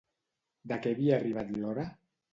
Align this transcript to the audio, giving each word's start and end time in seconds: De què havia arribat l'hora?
De 0.71 0.79
què 0.85 0.95
havia 0.95 1.15
arribat 1.21 1.55
l'hora? 1.59 1.89